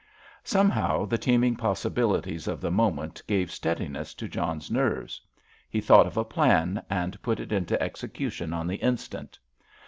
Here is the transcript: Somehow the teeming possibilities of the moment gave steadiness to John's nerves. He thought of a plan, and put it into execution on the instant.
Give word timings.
Somehow 0.43 1.05
the 1.05 1.19
teeming 1.19 1.55
possibilities 1.55 2.47
of 2.47 2.59
the 2.59 2.71
moment 2.71 3.21
gave 3.27 3.51
steadiness 3.51 4.15
to 4.15 4.27
John's 4.27 4.71
nerves. 4.71 5.21
He 5.69 5.79
thought 5.79 6.07
of 6.07 6.17
a 6.17 6.25
plan, 6.25 6.83
and 6.89 7.21
put 7.21 7.39
it 7.39 7.51
into 7.51 7.79
execution 7.79 8.51
on 8.51 8.65
the 8.65 8.77
instant. 8.77 9.37